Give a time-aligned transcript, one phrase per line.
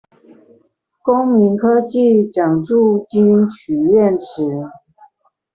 [1.03, 4.43] 公民科技獎助金許願池